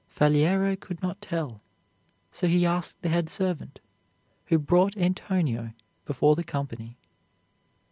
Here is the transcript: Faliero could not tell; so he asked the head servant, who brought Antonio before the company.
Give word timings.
Faliero 0.09 0.75
could 0.75 0.99
not 1.03 1.21
tell; 1.21 1.61
so 2.31 2.47
he 2.47 2.65
asked 2.65 3.03
the 3.03 3.09
head 3.09 3.29
servant, 3.29 3.79
who 4.45 4.57
brought 4.57 4.97
Antonio 4.97 5.73
before 6.05 6.35
the 6.35 6.43
company. 6.43 6.97